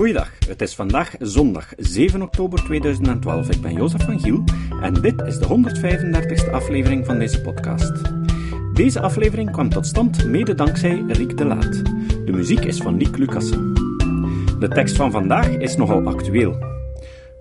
[0.00, 3.50] Goeiedag, het is vandaag zondag 7 oktober 2012.
[3.50, 4.44] Ik ben Jozef van Giel
[4.80, 7.92] en dit is de 135ste aflevering van deze podcast.
[8.74, 11.84] Deze aflevering kwam tot stand mede dankzij Riek de Laat.
[12.26, 13.74] De muziek is van Nick Lucassen.
[14.58, 16.58] De tekst van vandaag is nogal actueel.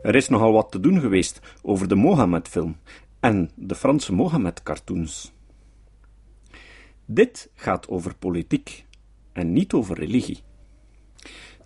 [0.01, 2.77] Er is nogal wat te doen geweest over de Mohammed-film
[3.19, 5.33] en de Franse Mohammed-cartoons.
[7.05, 8.85] Dit gaat over politiek
[9.33, 10.47] en niet over religie.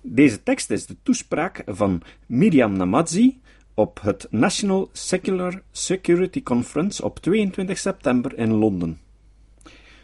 [0.06, 3.42] Deze tekst is de toespraak van Miriam Namazi
[3.74, 9.00] op het National Secular Security Conference op 22 september in Londen.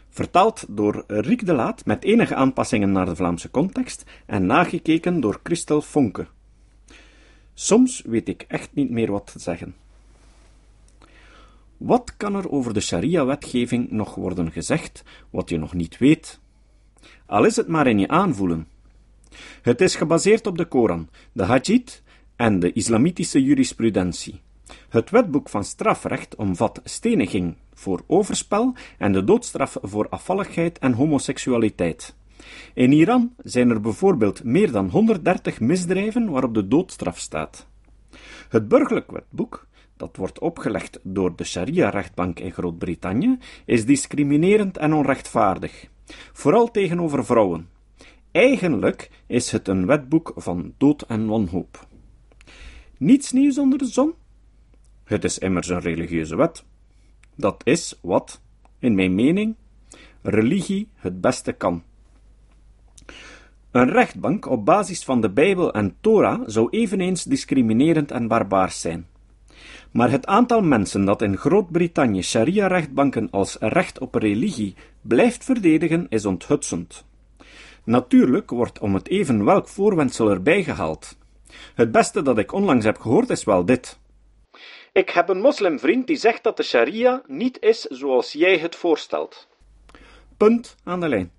[0.08, 5.40] Vertaald door Riek de Laat met enige aanpassingen naar de Vlaamse context en nagekeken door
[5.42, 6.26] Christel Fonke.
[7.54, 9.74] Soms weet ik echt niet meer wat te zeggen.
[11.76, 16.40] Wat kan er over de sharia-wetgeving nog worden gezegd wat je nog niet weet?
[17.26, 18.66] Al is het maar in je aanvoelen.
[19.62, 22.02] Het is gebaseerd op de Koran, de Hadith
[22.36, 24.40] en de islamitische jurisprudentie.
[24.88, 32.14] Het wetboek van strafrecht omvat steniging voor overspel en de doodstraf voor afvalligheid en homoseksualiteit.
[32.74, 37.66] In Iran zijn er bijvoorbeeld meer dan 130 misdrijven waarop de doodstraf staat.
[38.48, 45.88] Het burgerlijk wetboek, dat wordt opgelegd door de Sharia-rechtbank in Groot-Brittannië, is discriminerend en onrechtvaardig,
[46.32, 47.68] vooral tegenover vrouwen.
[48.32, 51.86] Eigenlijk is het een wetboek van dood en wanhoop.
[52.96, 54.14] Niets nieuws onder de zon?
[55.04, 56.64] Het is immers een religieuze wet.
[57.34, 58.40] Dat is wat,
[58.78, 59.54] in mijn mening,
[60.22, 61.82] religie het beste kan.
[63.70, 69.06] Een rechtbank op basis van de Bijbel en Torah zou eveneens discriminerend en barbaars zijn.
[69.90, 76.24] Maar het aantal mensen dat in Groot-Brittannië sharia-rechtbanken als recht op religie blijft verdedigen is
[76.24, 77.08] onthutsend.
[77.84, 81.16] Natuurlijk wordt om het even welk voorwendsel erbij gehaald.
[81.74, 83.98] Het beste dat ik onlangs heb gehoord is wel dit.
[84.92, 89.48] Ik heb een moslimvriend die zegt dat de sharia niet is zoals jij het voorstelt.
[90.36, 91.32] Punt aan de lijn.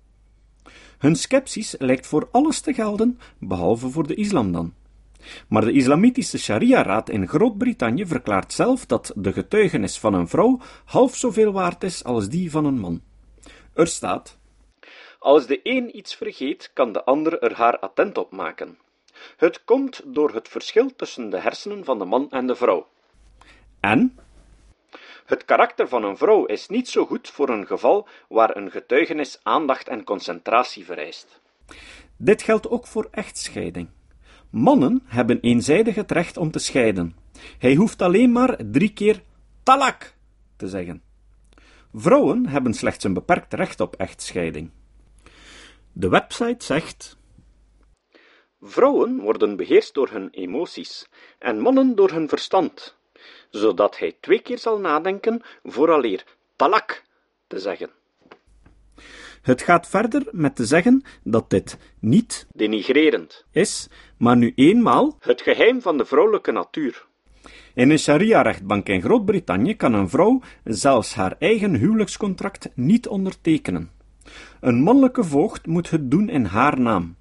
[0.98, 4.74] Hun sceptisch lijkt voor alles te gelden, behalve voor de islam dan.
[5.48, 11.16] Maar de Islamitische Sharia-raad in Groot-Brittannië verklaart zelf dat de getuigenis van een vrouw half
[11.16, 13.00] zoveel waard is als die van een man.
[13.74, 14.38] Er staat:
[15.22, 18.78] Als de een iets vergeet, kan de ander er haar attent op maken.
[19.36, 22.86] Het komt door het verschil tussen de hersenen van de man en de vrouw.
[23.80, 24.18] En?
[25.24, 29.38] Het karakter van een vrouw is niet zo goed voor een geval waar een getuigenis
[29.42, 31.40] aandacht en concentratie vereist.
[32.16, 33.88] Dit geldt ook voor echtscheiding.
[34.50, 37.16] Mannen hebben eenzijdig het recht om te scheiden.
[37.58, 39.22] Hij hoeft alleen maar drie keer
[39.62, 40.14] talak
[40.56, 41.02] te zeggen.
[41.94, 44.70] Vrouwen hebben slechts een beperkt recht op echtscheiding.
[45.92, 47.16] De website zegt:
[48.60, 51.08] Vrouwen worden beheerst door hun emoties
[51.38, 52.96] en mannen door hun verstand,
[53.50, 56.24] zodat hij twee keer zal nadenken vooraleer
[56.56, 57.02] talak
[57.46, 57.90] te zeggen.
[59.42, 63.88] Het gaat verder met te zeggen dat dit niet denigrerend is,
[64.18, 67.06] maar nu eenmaal het geheim van de vrouwelijke natuur.
[67.74, 73.90] In een sharia-rechtbank in Groot-Brittannië kan een vrouw zelfs haar eigen huwelijkscontract niet ondertekenen.
[74.60, 77.16] Een mannelijke voogd moet het doen in haar naam.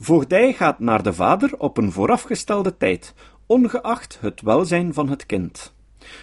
[0.00, 3.14] Voogdij gaat naar de vader op een voorafgestelde tijd,
[3.46, 5.74] ongeacht het welzijn van het kind.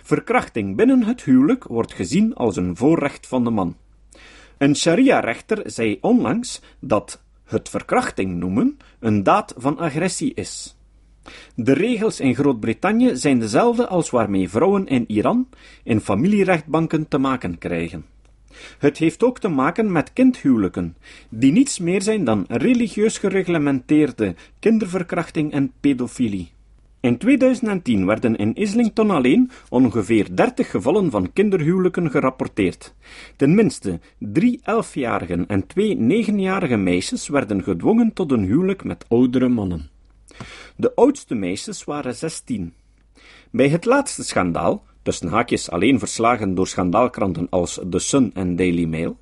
[0.03, 3.75] Verkrachting binnen het huwelijk wordt gezien als een voorrecht van de man.
[4.57, 10.77] Een sharia-rechter zei onlangs dat het verkrachting noemen een daad van agressie is.
[11.55, 15.49] De regels in Groot-Brittannië zijn dezelfde als waarmee vrouwen in Iran
[15.83, 18.05] in familierechtbanken te maken krijgen.
[18.77, 20.95] Het heeft ook te maken met kindhuwelijken,
[21.29, 26.53] die niets meer zijn dan religieus gereglementeerde kinderverkrachting en pedofilie.
[27.05, 32.93] In 2010 werden in Islington alleen ongeveer 30 gevallen van kinderhuwelijken gerapporteerd.
[33.35, 39.47] Ten minste drie elfjarigen en twee negenjarige meisjes werden gedwongen tot een huwelijk met oudere
[39.47, 39.89] mannen.
[40.75, 42.73] De oudste meisjes waren 16.
[43.51, 48.85] Bij het laatste schandaal, tussen haakjes alleen verslagen door schandaalkranten als The Sun en Daily
[48.85, 49.17] Mail,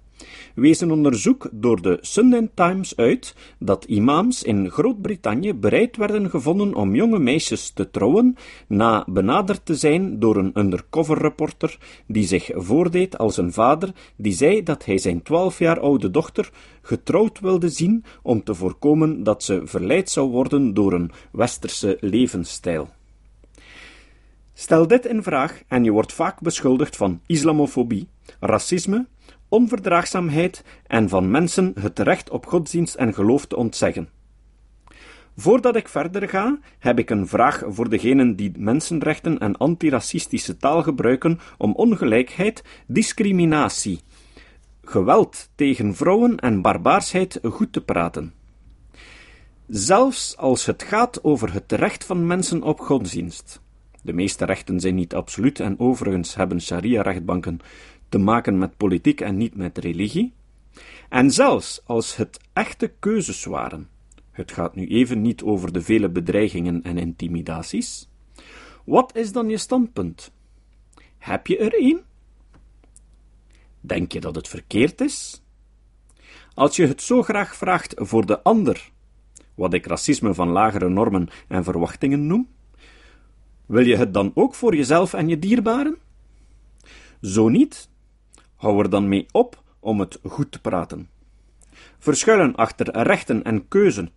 [0.55, 6.73] wees een onderzoek door de Sunday Times uit dat imams in Groot-Brittannië bereid werden gevonden
[6.73, 8.35] om jonge meisjes te trouwen
[8.67, 11.77] na benaderd te zijn door een undercover reporter
[12.07, 16.49] die zich voordeed als een vader die zei dat hij zijn twaalf jaar oude dochter
[16.81, 22.89] getrouwd wilde zien om te voorkomen dat ze verleid zou worden door een westerse levensstijl.
[24.53, 28.07] Stel dit in vraag en je wordt vaak beschuldigd van islamofobie,
[28.39, 29.07] racisme,
[29.49, 34.09] onverdraagzaamheid en van mensen het recht op godsdienst en geloof te ontzeggen.
[35.35, 40.83] Voordat ik verder ga, heb ik een vraag voor degenen die mensenrechten en antiracistische taal
[40.83, 44.01] gebruiken om ongelijkheid, discriminatie,
[44.83, 48.33] geweld tegen vrouwen en barbaarsheid goed te praten.
[49.67, 53.62] Zelfs als het gaat over het recht van mensen op godsdienst.
[54.03, 57.59] De meeste rechten zijn niet absoluut en overigens hebben sharia-rechtbanken
[58.09, 60.33] te maken met politiek en niet met religie.
[61.09, 63.89] En zelfs als het echte keuzes waren,
[64.31, 68.09] het gaat nu even niet over de vele bedreigingen en intimidaties.
[68.85, 70.31] Wat is dan je standpunt?
[71.17, 72.01] Heb je er een?
[73.79, 75.41] Denk je dat het verkeerd is?
[76.53, 78.91] Als je het zo graag vraagt voor de ander,
[79.55, 82.47] wat ik racisme van lagere normen en verwachtingen noem,
[83.65, 85.97] wil je het dan ook voor jezelf en je dierbaren?
[87.21, 87.89] Zo niet,
[88.55, 91.09] hou er dan mee op om het goed te praten.
[91.99, 94.11] Verschuilen achter rechten en keuzen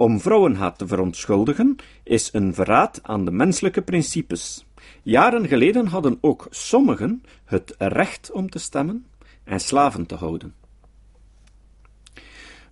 [0.00, 4.66] om vrouwenhaat te verontschuldigen is een verraad aan de menselijke principes.
[5.02, 9.06] Jaren geleden hadden ook sommigen het recht om te stemmen
[9.44, 10.54] en slaven te houden.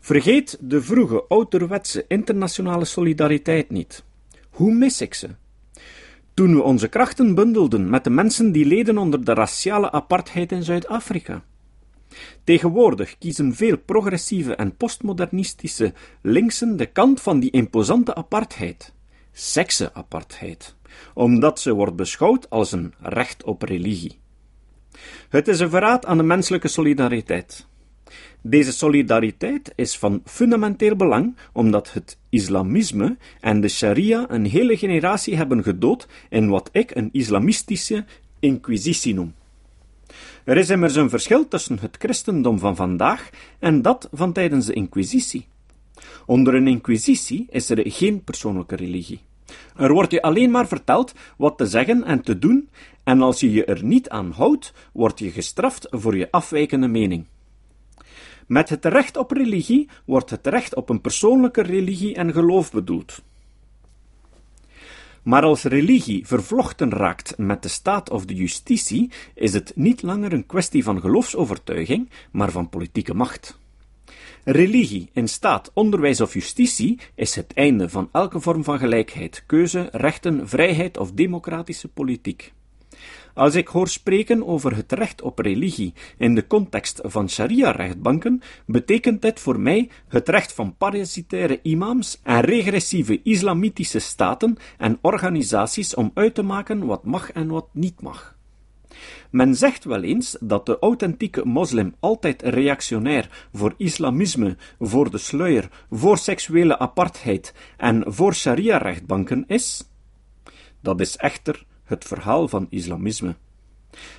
[0.01, 4.05] Vergeet de vroege ouderwetse internationale solidariteit niet.
[4.51, 5.29] Hoe mis ik ze?
[6.39, 10.63] Toen we onze krachten bundelden met de mensen die leden onder de raciale apartheid in
[10.63, 11.45] Zuid-Afrika.
[12.45, 15.93] Tegenwoordig kiezen veel progressieve en postmodernistische
[16.23, 18.93] linksen de kant van die imposante apartheid,
[19.33, 20.75] sekseapartheid,
[21.15, 24.19] omdat ze wordt beschouwd als een recht op religie.
[25.29, 27.67] Het is een verraad aan de menselijke solidariteit.
[28.43, 35.37] Deze solidariteit is van fundamenteel belang omdat het islamisme en de sharia een hele generatie
[35.37, 38.05] hebben gedood in wat ik een islamistische
[38.41, 39.35] inquisitie noem.
[40.45, 44.73] Er is immers een verschil tussen het christendom van vandaag en dat van tijdens de
[44.73, 45.47] inquisitie.
[46.27, 49.21] Onder een inquisitie is er geen persoonlijke religie.
[49.77, 52.69] Er wordt je alleen maar verteld wat te zeggen en te doen,
[53.05, 57.25] en als je je er niet aan houdt, word je gestraft voor je afwijkende mening.
[58.49, 63.23] Met het recht op religie wordt het recht op een persoonlijke religie en geloof bedoeld.
[65.23, 70.33] Maar als religie vervlochten raakt met de staat of de justitie, is het niet langer
[70.33, 73.59] een kwestie van geloofsovertuiging, maar van politieke macht.
[74.45, 79.89] Religie in staat, onderwijs of justitie is het einde van elke vorm van gelijkheid, keuze,
[79.93, 82.53] rechten, vrijheid of democratische politiek.
[83.35, 89.23] Als ik hoor spreken over het recht op religie in de context van sharia-rechtbanken, betekent
[89.23, 96.11] dit voor mij het recht van parasitaire imams en regressieve islamitische staten en organisaties om
[96.15, 98.37] uit te maken wat mag en wat niet mag.
[99.31, 105.69] Men zegt wel eens dat de authentieke moslim altijd reactionair voor islamisme, voor de sluier,
[105.91, 109.89] voor seksuele apartheid en voor sharia-rechtbanken is.
[110.81, 113.35] Dat is echter het verhaal van islamisme.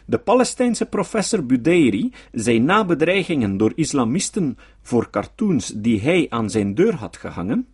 [0.05, 6.75] De Palestijnse professor Budeiri zei na bedreigingen door islamisten voor cartoons die hij aan zijn
[6.75, 7.67] deur had gehangen: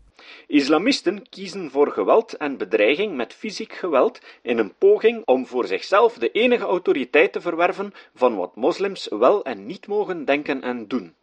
[0.48, 6.18] Islamisten kiezen voor geweld en bedreiging met fysiek geweld in een poging om voor zichzelf
[6.18, 11.14] de enige autoriteit te verwerven van wat moslims wel en niet mogen denken en doen.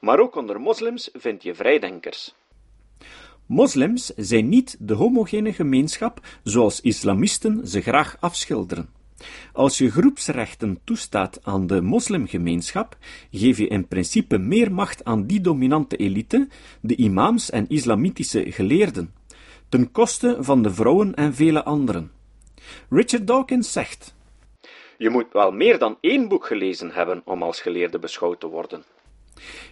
[0.00, 2.34] Maar ook onder moslims vind je vrijdenkers.
[3.50, 8.88] Moslims zijn niet de homogene gemeenschap zoals islamisten ze graag afschilderen.
[9.52, 12.96] Als je groepsrechten toestaat aan de moslimgemeenschap,
[13.30, 16.48] geef je in principe meer macht aan die dominante elite,
[16.80, 19.14] de imams en islamitische geleerden,
[19.68, 22.10] ten koste van de vrouwen en vele anderen.
[22.88, 24.14] Richard Dawkins zegt:
[24.98, 28.84] Je moet wel meer dan één boek gelezen hebben om als geleerde beschouwd te worden.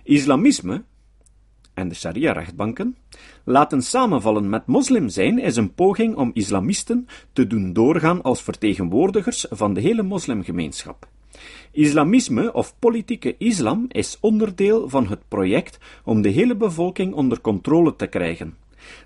[0.04, 0.82] Islamisme
[1.78, 2.96] en de sharia-rechtbanken,
[3.44, 9.46] laten samenvallen met moslim zijn is een poging om islamisten te doen doorgaan als vertegenwoordigers
[9.50, 11.08] van de hele moslimgemeenschap.
[11.72, 17.96] Islamisme of politieke islam is onderdeel van het project om de hele bevolking onder controle
[17.96, 18.56] te krijgen.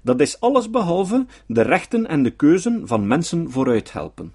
[0.02, 4.33] Dat is alles behalve de rechten en de keuzen van mensen vooruit helpen.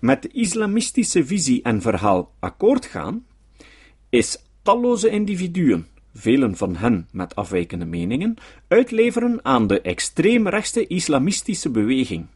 [0.00, 3.24] Met de islamistische visie en verhaal akkoord gaan,
[4.08, 8.34] is talloze individuen, velen van hen met afwijkende meningen,
[8.68, 12.26] uitleveren aan de extreemrechtse islamistische beweging.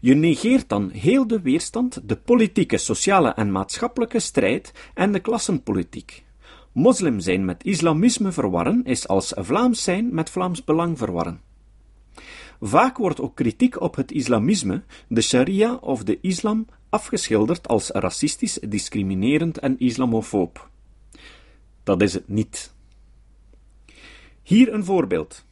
[0.00, 6.24] Je negeert dan heel de weerstand, de politieke, sociale en maatschappelijke strijd en de klassenpolitiek.
[6.72, 11.40] Moslim zijn met islamisme verwarren is als Vlaams zijn met Vlaams belang verwarren.
[12.60, 18.58] Vaak wordt ook kritiek op het islamisme, de sharia of de islam afgeschilderd als racistisch,
[18.68, 20.68] discriminerend en islamofoob.
[21.82, 22.73] Dat is het niet.
[24.44, 25.44] Hier een voorbeeld.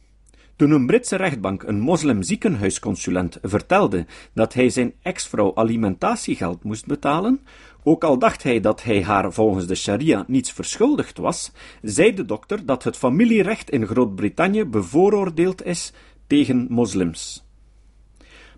[0.55, 7.39] Toen een Britse rechtbank een moslimziekenhuisconsulent vertelde dat hij zijn ex-vrouw alimentatiegeld moest betalen,
[7.83, 12.25] ook al dacht hij dat hij haar volgens de sharia niets verschuldigd was, zei de
[12.25, 15.93] dokter dat het familierecht in Groot-Brittannië bevooroordeeld is
[16.27, 17.45] tegen moslims.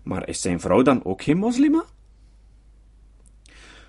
[0.02, 1.84] Maar is zijn vrouw dan ook geen moslima?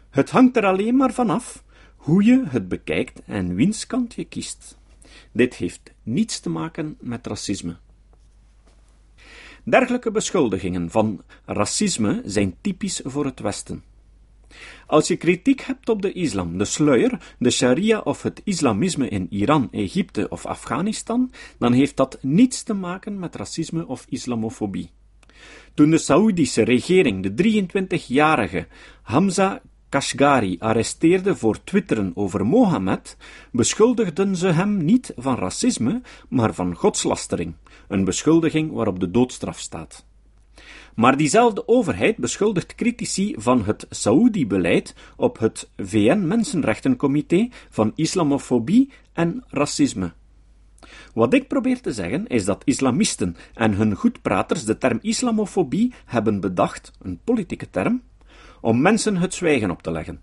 [0.09, 1.63] Het hangt er alleen maar vanaf
[1.95, 4.77] hoe je het bekijkt en wiens kant je kiest.
[5.37, 7.75] Dit heeft niets te maken met racisme.
[9.63, 13.83] Dergelijke beschuldigingen van racisme zijn typisch voor het Westen.
[14.87, 19.27] Als je kritiek hebt op de islam, de sluier, de sharia of het islamisme in
[19.29, 24.89] Iran, Egypte of Afghanistan, dan heeft dat niets te maken met racisme of islamofobie.
[25.73, 28.67] Toen de Saoedische regering de 23-jarige
[29.01, 33.17] Hamza Kashgari arresteerde voor twitteren over Mohammed,
[33.51, 37.55] beschuldigden ze hem niet van racisme, maar van godslastering,
[37.87, 40.05] een beschuldiging waarop de doodstraf staat.
[40.95, 50.13] Maar diezelfde overheid beschuldigt critici van het Saoedi-beleid op het VN-Mensenrechtencomité van islamofobie en racisme.
[51.13, 56.39] Wat ik probeer te zeggen is dat islamisten en hun goedpraters de term islamofobie hebben
[56.39, 58.01] bedacht, een politieke term,
[58.61, 60.21] om mensen het zwijgen op te leggen.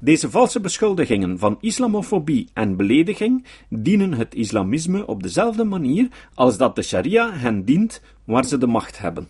[0.00, 6.74] Deze valse beschuldigingen van islamofobie en belediging dienen het islamisme op dezelfde manier als dat
[6.74, 9.28] de sharia hen dient waar ze de macht hebben.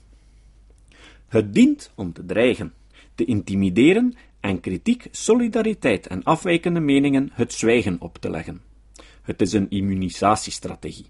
[1.29, 2.73] Het dient om te dreigen,
[3.15, 8.61] te intimideren en kritiek, solidariteit en afwijkende meningen het zwijgen op te leggen.
[9.23, 11.07] Het is een immunisatiestrategie.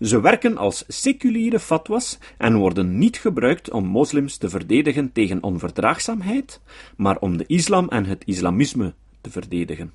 [0.00, 6.60] Ze werken als seculiere fatwas en worden niet gebruikt om moslims te verdedigen tegen onverdraagzaamheid,
[6.96, 9.92] maar om de islam en het islamisme te verdedigen.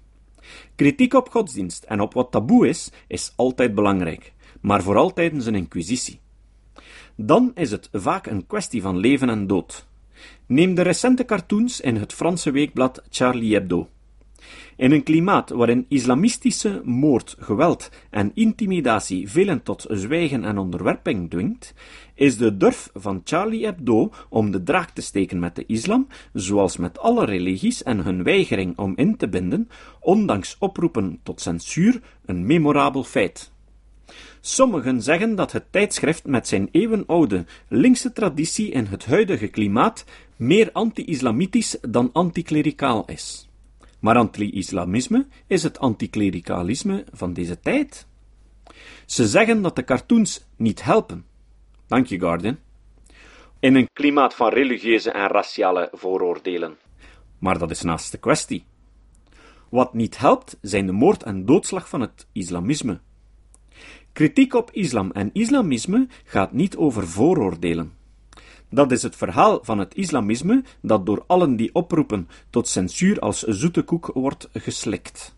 [0.76, 5.56] Kritiek op godsdienst en op wat taboe is, is altijd belangrijk, maar vooral tijdens een
[5.56, 6.20] inquisitie.
[7.16, 9.88] Dan is het vaak een kwestie van leven en dood.
[10.46, 13.90] Neem de recente cartoons in het Franse weekblad Charlie Hebdo.
[14.78, 21.74] In een klimaat waarin islamistische moord, geweld en intimidatie velen tot zwijgen en onderwerping dwingt,
[22.14, 26.78] is de durf van Charlie Hebdo om de draak te steken met de islam, zoals
[26.78, 32.46] met alle religies en hun weigering om in te binden, ondanks oproepen tot censuur, een
[32.46, 33.52] memorabel feit.
[34.42, 40.06] Sommigen zeggen dat het tijdschrift met zijn eeuwenoude linkse traditie in het huidige klimaat
[40.36, 43.50] meer anti-islamitisch dan anticlericaal is.
[44.00, 48.08] Maar anti-islamisme is het anticlericalisme van deze tijd.
[49.06, 51.26] Ze zeggen dat de cartoons niet helpen.
[51.88, 52.60] Dank je, Garden.
[53.60, 56.78] In een klimaat van religieuze en raciale vooroordelen.
[57.40, 58.66] Maar dat is naast de kwestie.
[59.70, 63.00] Wat niet helpt, zijn de moord en doodslag van het islamisme.
[64.14, 67.94] Kritiek op islam en islamisme gaat niet over vooroordelen.
[68.70, 73.42] Dat is het verhaal van het islamisme dat door allen die oproepen tot censuur als
[73.42, 75.36] zoete koek wordt geslikt.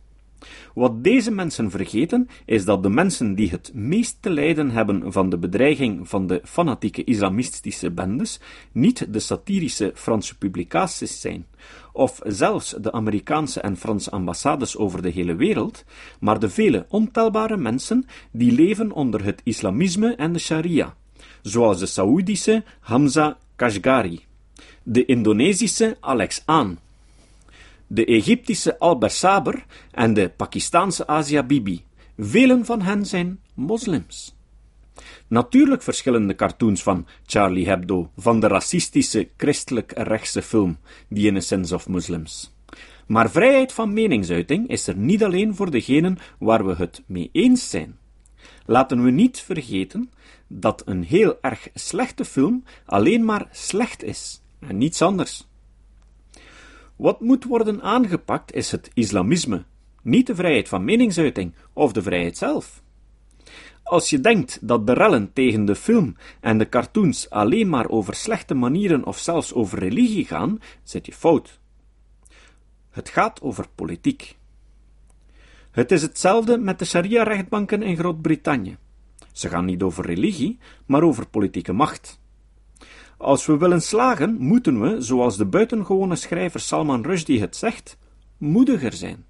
[0.73, 5.29] Wat deze mensen vergeten, is dat de mensen die het meest te lijden hebben van
[5.29, 8.39] de bedreiging van de fanatieke islamistische bendes
[8.71, 11.45] niet de satirische Franse publicaties zijn,
[11.93, 15.83] of zelfs de Amerikaanse en Franse ambassades over de hele wereld,
[16.19, 20.95] maar de vele ontelbare mensen die leven onder het islamisme en de sharia,
[21.41, 24.25] zoals de Saoedische Hamza Kashgari,
[24.83, 26.79] de Indonesische Alex Aan,
[27.87, 31.83] de Egyptische Albert Saber en de Pakistaanse Asia Bibi.
[32.17, 34.35] Velen van hen zijn moslims.
[35.27, 40.77] Natuurlijk verschillen de cartoons van Charlie Hebdo van de racistische christelijk-rechtse film
[41.13, 42.53] The Innocence of Muslims.
[43.07, 47.69] Maar vrijheid van meningsuiting is er niet alleen voor degenen waar we het mee eens
[47.69, 47.97] zijn.
[48.65, 50.11] Laten we niet vergeten
[50.47, 55.47] dat een heel erg slechte film alleen maar slecht is en niets anders.
[56.95, 59.63] Wat moet worden aangepakt is het islamisme,
[60.01, 62.81] niet de vrijheid van meningsuiting of de vrijheid zelf.
[63.83, 68.15] Als je denkt dat de rellen tegen de film en de cartoons alleen maar over
[68.15, 71.59] slechte manieren of zelfs over religie gaan, zit je fout.
[72.89, 74.37] Het gaat over politiek.
[75.71, 78.77] Het is hetzelfde met de sharia-rechtbanken in Groot-Brittannië.
[79.37, 82.19] Ze gaan niet over religie, maar over politieke macht.
[83.17, 87.97] Als we willen slagen, moeten we, zoals de buitengewone schrijver Salman Rushdie het zegt,
[88.37, 89.25] moediger zijn.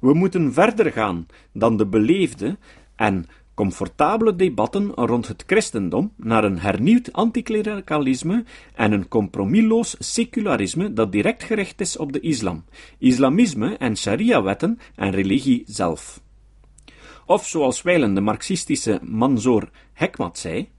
[0.00, 2.58] We moeten verder gaan dan de beleefde
[2.96, 8.44] en comfortabele debatten rond het christendom naar een hernieuwd anticlericalisme
[8.74, 12.64] en een compromisloos secularisme dat direct gericht is op de islam,
[12.98, 16.20] islamisme en sharia-wetten en religie zelf.
[17.28, 20.70] Of zoals wijlen de marxistische Manzoor Hekmat zei: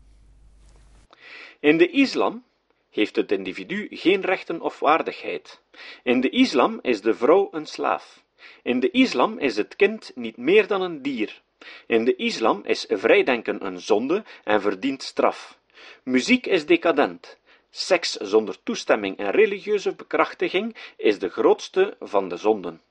[1.60, 2.44] In de islam
[2.90, 5.62] heeft het individu geen rechten of waardigheid.
[6.04, 8.24] In de islam is de vrouw een slaaf.
[8.64, 11.42] In de islam is het kind niet meer dan een dier.
[11.88, 15.60] In de islam is vrijdenken een zonde en verdient straf.
[16.04, 17.40] Muziek is decadent.
[17.70, 22.82] Seks zonder toestemming en religieuze bekrachtiging is de grootste van de zonden.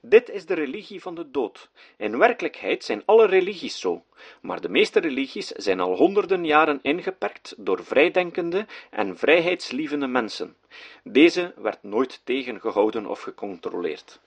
[0.00, 1.70] Dit is de religie van de dood.
[1.96, 4.04] In werkelijkheid zijn alle religies zo,
[4.42, 10.56] maar de meeste religies zijn al honderden jaren ingeperkt door vrijdenkende en vrijheidslievende mensen.
[11.04, 14.20] Deze werd nooit tegengehouden of gecontroleerd.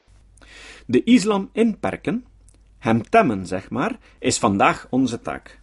[0.85, 2.25] De islam inperken,
[2.79, 5.59] hem temmen zeg maar, is vandaag onze taak.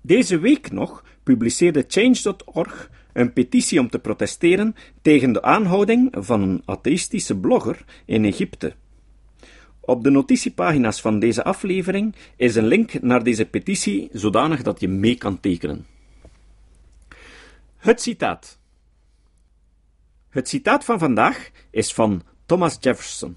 [0.00, 6.62] Deze week nog publiceerde Change.org een petitie om te protesteren tegen de aanhouding van een
[6.64, 8.74] atheïstische blogger in Egypte.
[9.80, 14.88] Op de notitiepagina's van deze aflevering is een link naar deze petitie zodanig dat je
[14.88, 15.86] mee kan tekenen.
[17.76, 18.58] Het citaat.
[20.28, 23.36] Het citaat van vandaag is van Thomas Jefferson.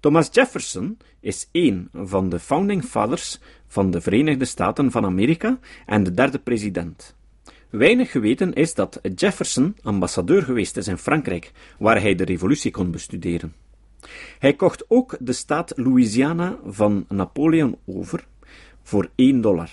[0.00, 6.02] Thomas Jefferson is één van de founding fathers van de Verenigde Staten van Amerika en
[6.02, 7.16] de derde president.
[7.74, 12.90] Weinig geweten is dat Jefferson ambassadeur geweest is in Frankrijk, waar hij de revolutie kon
[12.90, 13.54] bestuderen.
[14.38, 18.26] Hij kocht ook de staat Louisiana van Napoleon over
[18.82, 19.70] voor 1 dollar.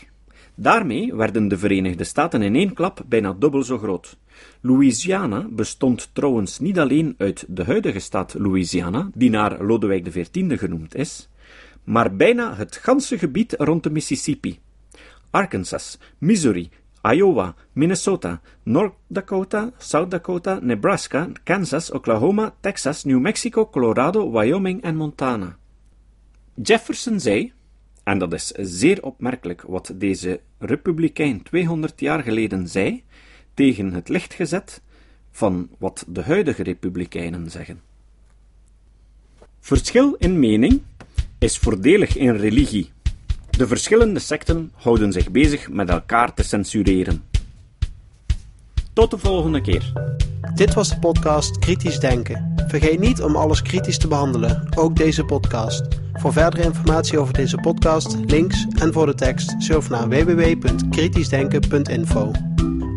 [0.56, 4.18] Daarmee werden de Verenigde Staten in één klap bijna dubbel zo groot.
[4.62, 10.96] Louisiana bestond trouwens niet alleen uit de huidige staat Louisiana, die naar Lodewijk XIV genoemd
[10.96, 11.30] is,
[11.84, 14.60] maar bijna het ganse gebied rond de Mississippi.
[15.32, 16.70] Arkansas, Missouri,
[17.04, 24.96] Iowa, Minnesota, North Dakota, South Dakota, Nebraska, Kansas, Oklahoma, Texas, New Mexico, Colorado, Wyoming en
[24.96, 25.58] Montana.
[26.56, 27.54] Jefferson zei,
[28.04, 33.04] en dat is zeer opmerkelijk wat deze republikein 200 jaar geleden zei,
[33.54, 34.82] tegen het licht gezet
[35.32, 37.82] van wat de huidige republikeinen zeggen.
[39.60, 40.82] Verschil in mening
[41.38, 42.92] is voordelig in religie.
[43.62, 47.24] De verschillende secten houden zich bezig met elkaar te censureren.
[48.94, 49.94] Tot de volgende keer.
[50.54, 52.54] Dit was de podcast Kritisch Denken.
[52.68, 55.88] Vergeet niet om alles kritisch te behandelen, ook deze podcast.
[56.14, 62.32] Voor verdere informatie over deze podcast, links en voor de tekst, surf naar www.kritischdenken.info.